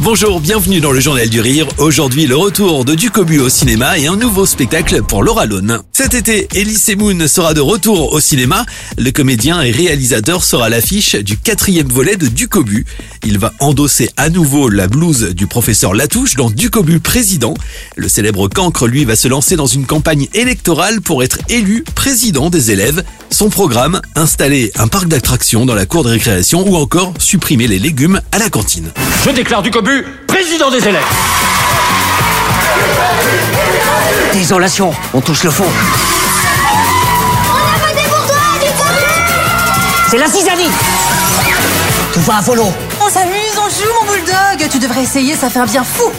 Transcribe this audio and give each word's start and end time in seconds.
Bonjour, 0.00 0.38
bienvenue 0.38 0.80
dans 0.80 0.92
le 0.92 1.00
Journal 1.00 1.28
du 1.28 1.40
Rire. 1.40 1.66
Aujourd'hui, 1.76 2.26
le 2.28 2.36
retour 2.36 2.84
de 2.84 2.94
Ducobu 2.94 3.40
au 3.40 3.48
cinéma 3.48 3.98
et 3.98 4.06
un 4.06 4.14
nouveau 4.14 4.46
spectacle 4.46 5.02
pour 5.02 5.24
Laura 5.24 5.44
Lone. 5.44 5.80
Cet 5.92 6.14
été, 6.14 6.46
Elise 6.54 6.94
Moon 6.96 7.26
sera 7.26 7.52
de 7.52 7.60
retour 7.60 8.12
au 8.12 8.20
cinéma. 8.20 8.64
Le 8.96 9.10
comédien 9.10 9.60
et 9.60 9.72
réalisateur 9.72 10.44
sera 10.44 10.68
l'affiche 10.68 11.16
du 11.16 11.36
quatrième 11.36 11.88
volet 11.88 12.14
de 12.14 12.28
Ducobu. 12.28 12.86
Il 13.26 13.38
va 13.38 13.52
endosser 13.58 14.08
à 14.16 14.30
nouveau 14.30 14.68
la 14.68 14.86
blouse 14.86 15.30
du 15.34 15.48
professeur 15.48 15.94
Latouche 15.94 16.36
dans 16.36 16.48
Ducobu 16.48 17.00
président. 17.00 17.54
Le 17.96 18.08
célèbre 18.08 18.46
cancre, 18.48 18.86
lui, 18.86 19.04
va 19.04 19.16
se 19.16 19.26
lancer 19.26 19.56
dans 19.56 19.66
une 19.66 19.84
campagne 19.84 20.28
électorale 20.32 21.00
pour 21.00 21.24
être 21.24 21.40
élu 21.48 21.82
président 21.96 22.50
des 22.50 22.70
élèves. 22.70 23.02
Son 23.30 23.50
programme, 23.50 24.00
installer 24.16 24.72
un 24.76 24.88
parc 24.88 25.06
d'attractions 25.06 25.66
dans 25.66 25.74
la 25.74 25.86
cour 25.86 26.02
de 26.02 26.10
récréation 26.10 26.64
ou 26.66 26.76
encore 26.76 27.12
supprimer 27.18 27.66
les 27.66 27.78
légumes 27.78 28.20
à 28.32 28.38
la 28.38 28.48
cantine. 28.48 28.90
Je 29.24 29.30
déclare 29.30 29.62
Ducobu 29.62 30.04
président 30.26 30.70
des 30.70 30.78
élèves. 30.86 31.04
Désolation, 34.32 34.92
on 35.14 35.20
touche 35.20 35.44
le 35.44 35.50
fond. 35.50 35.68
C'est 40.10 40.18
la 40.18 40.26
cisanie 40.26 40.70
Tout 42.14 42.20
va 42.20 42.36
à 42.38 42.40
volo 42.40 42.64
On 43.04 43.10
s'amuse, 43.10 43.58
on 43.58 43.68
joue 43.68 43.90
mon 44.00 44.10
bulldog 44.10 44.70
Tu 44.70 44.78
devrais 44.78 45.02
essayer, 45.02 45.36
ça 45.36 45.50
fait 45.50 45.58
un 45.58 45.66
bien 45.66 45.84
fou 45.84 46.10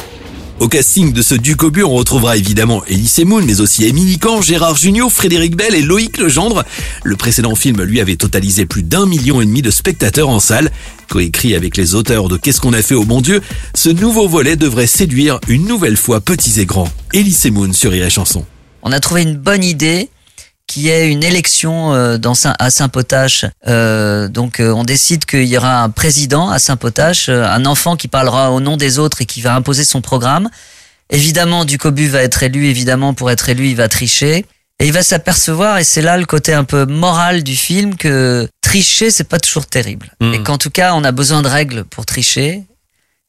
Au 0.59 0.68
casting 0.68 1.13
de 1.13 1.22
ce 1.22 1.36
Ducobu, 1.36 1.84
on 1.84 1.94
retrouvera 1.94 2.36
évidemment 2.36 2.84
Elise 2.86 3.20
Moon, 3.20 3.41
mais 3.41 3.62
aussi 3.62 3.85
Émilie 3.85 4.20
Kahn, 4.20 4.43
Gérard 4.43 4.76
Jugnot, 4.76 5.10
Frédéric 5.10 5.55
Bell 5.55 5.74
et 5.74 5.82
Loïc 5.82 6.18
Legendre. 6.18 6.66
Le 7.04 7.16
précédent 7.16 7.55
film 7.55 7.82
lui 7.82 8.01
avait 8.01 8.18
totalisé 8.18 8.66
plus 8.66 8.84
d'un 8.84 9.05
million 9.05 9.40
et 9.40 9.46
demi 9.46 9.62
de 9.62 9.71
spectateurs 9.71 10.27
en 10.27 10.41
salle. 10.41 10.70
Coécrit 11.07 11.55
avec 11.55 11.77
les 11.77 11.96
auteurs 11.96 12.27
de 12.27 12.35
Qu'est-ce 12.35 12.60
qu'on 12.60 12.74
a 12.74 12.82
fait 12.82 12.93
au 12.93 13.05
bon 13.05 13.21
Dieu, 13.21 13.41
ce 13.74 13.88
nouveau 13.88 14.27
volet 14.27 14.57
devrait 14.57 14.85
séduire 14.85 15.40
une 15.48 15.66
nouvelle 15.66 15.96
fois 15.96 16.20
petits 16.20 16.60
et 16.60 16.66
grands. 16.66 16.91
Elise 17.13 17.46
Moon 17.46 17.71
sur 17.71 17.96
Iré 17.96 18.10
Chanson. 18.10 18.46
On 18.82 18.91
a 18.91 18.99
trouvé 18.99 19.21
une 19.21 19.38
bonne 19.38 19.63
idée 19.63 20.10
qui 20.70 20.89
est 20.89 21.09
une 21.09 21.23
élection 21.23 21.95
euh, 21.95 22.20
dans 22.20 22.35
Saint, 22.35 22.53
à 22.59 22.70
Saint-Potache. 22.70 23.43
Euh, 23.67 24.27
donc 24.27 24.59
euh, 24.59 24.71
on 24.71 24.84
décide 24.84 25.26
qu'il 25.26 25.45
y 25.45 25.57
aura 25.57 25.81
un 25.81 25.89
président 25.89 26.51
à 26.51 26.59
Saint-Potache, 26.59 27.27
euh, 27.27 27.43
un 27.43 27.65
enfant 27.65 27.95
qui 27.95 28.07
parlera 28.07 28.51
au 28.51 28.59
nom 28.59 28.77
des 28.77 28.99
autres 28.99 29.23
et 29.23 29.26
qui 29.26 29.41
va 29.41 29.55
imposer 29.55 29.84
son 29.84 30.01
programme. 30.01 30.48
Évidemment, 31.09 31.65
Ducobu 31.65 32.07
va 32.07 32.21
être 32.21 32.43
élu, 32.43 32.67
évidemment, 32.67 33.15
pour 33.15 33.31
être 33.31 33.49
élu, 33.49 33.70
il 33.70 33.76
va 33.76 33.89
tricher. 33.89 34.45
Et 34.79 34.85
il 34.85 34.93
va 34.93 35.01
s'apercevoir, 35.01 35.79
et 35.79 35.84
c'est 35.84 36.03
là 36.03 36.17
le 36.17 36.26
côté 36.26 36.53
un 36.53 36.63
peu 36.63 36.85
moral 36.85 37.43
du 37.43 37.55
film, 37.55 37.95
que 37.95 38.48
tricher, 38.61 39.09
c'est 39.09 39.27
pas 39.27 39.39
toujours 39.39 39.65
terrible. 39.65 40.13
Mhm. 40.21 40.33
Et 40.35 40.43
qu'en 40.43 40.59
tout 40.59 40.70
cas, 40.70 40.93
on 40.93 41.04
a 41.04 41.11
besoin 41.11 41.41
de 41.41 41.48
règles 41.48 41.83
pour 41.83 42.05
tricher. 42.05 42.63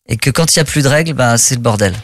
Et 0.06 0.18
que 0.18 0.28
quand 0.28 0.54
il 0.54 0.58
y 0.58 0.60
a 0.60 0.64
plus 0.64 0.82
de 0.82 0.88
règles, 0.88 1.14
bah, 1.14 1.38
c'est 1.38 1.54
le 1.54 1.62
bordel. 1.62 1.94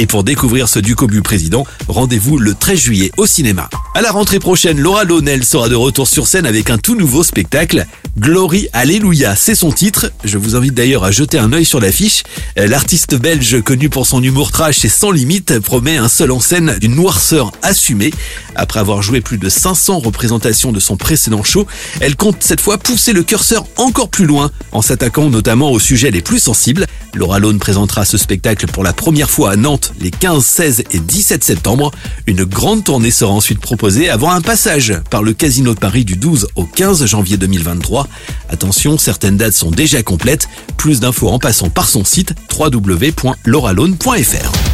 Et 0.00 0.06
pour 0.06 0.24
découvrir 0.24 0.66
ce 0.66 0.78
Ducobu 0.78 1.20
président, 1.20 1.66
rendez-vous 1.86 2.38
le 2.38 2.54
13 2.54 2.80
juillet 2.80 3.12
au 3.18 3.26
cinéma. 3.26 3.68
À 3.94 4.00
la 4.00 4.10
rentrée 4.10 4.38
prochaine, 4.38 4.80
Laura 4.80 5.04
Lonel 5.04 5.44
sera 5.44 5.68
de 5.68 5.74
retour 5.74 6.08
sur 6.08 6.26
scène 6.26 6.46
avec 6.46 6.70
un 6.70 6.78
tout 6.78 6.94
nouveau 6.94 7.22
spectacle. 7.22 7.84
Glory 8.18 8.66
Alléluia, 8.72 9.36
c'est 9.36 9.54
son 9.54 9.70
titre. 9.72 10.10
Je 10.24 10.38
vous 10.38 10.56
invite 10.56 10.72
d'ailleurs 10.72 11.04
à 11.04 11.10
jeter 11.10 11.38
un 11.38 11.52
œil 11.52 11.66
sur 11.66 11.80
l'affiche. 11.80 12.22
Euh, 12.58 12.66
L'artiste 12.66 13.14
belge 13.14 13.60
connu 13.62 13.90
pour 13.90 14.06
son 14.06 14.22
humour 14.22 14.52
trash 14.52 14.86
et 14.86 14.88
sans 14.88 15.10
limite 15.10 15.58
promet 15.58 15.98
un 15.98 16.08
seul 16.08 16.30
en 16.32 16.40
scène 16.40 16.78
d'une 16.80 16.94
noirceur 16.94 17.52
assumée. 17.60 18.10
Après 18.54 18.80
avoir 18.80 19.02
joué 19.02 19.20
plus 19.20 19.36
de 19.36 19.50
500 19.50 19.98
représentations 19.98 20.72
de 20.72 20.80
son 20.80 20.96
précédent 20.96 21.42
show, 21.42 21.66
elle 22.00 22.16
compte 22.16 22.38
cette 22.40 22.62
fois 22.62 22.78
pousser 22.78 23.12
le 23.12 23.22
curseur 23.22 23.66
encore 23.76 24.08
plus 24.08 24.26
loin 24.26 24.50
en 24.72 24.80
s'attaquant 24.80 25.28
notamment 25.28 25.70
aux 25.70 25.78
sujets 25.78 26.10
les 26.10 26.22
plus 26.22 26.38
sensibles. 26.38 26.86
Laura 27.14 27.38
Lone 27.38 27.58
présentera 27.58 28.06
ce 28.06 28.16
spectacle 28.16 28.66
pour 28.66 28.82
la 28.82 28.92
première 28.92 29.30
fois 29.30 29.50
à 29.50 29.56
Nantes 29.56 29.89
les 29.98 30.10
15, 30.10 30.44
16 30.44 30.84
et 30.90 30.98
17 30.98 31.42
septembre. 31.42 31.90
Une 32.26 32.44
grande 32.44 32.84
tournée 32.84 33.10
sera 33.10 33.32
ensuite 33.32 33.60
proposée 33.60 34.08
avant 34.08 34.30
un 34.30 34.40
passage 34.40 34.94
par 35.10 35.22
le 35.22 35.32
Casino 35.32 35.74
de 35.74 35.80
Paris 35.80 36.04
du 36.04 36.16
12 36.16 36.48
au 36.54 36.64
15 36.64 37.06
janvier 37.06 37.36
2023. 37.36 38.06
Attention, 38.48 38.98
certaines 38.98 39.36
dates 39.36 39.54
sont 39.54 39.70
déjà 39.70 40.02
complètes. 40.02 40.48
Plus 40.76 41.00
d'infos 41.00 41.28
en 41.28 41.38
passant 41.38 41.70
par 41.70 41.88
son 41.88 42.04
site 42.04 42.34
www.lauralone.fr. 42.58 44.69